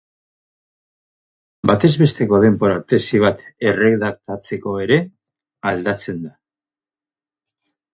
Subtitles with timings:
[1.71, 5.01] Batez besteko denbora tesi bat erredaktatzeko ere
[5.77, 6.39] aldatzen da.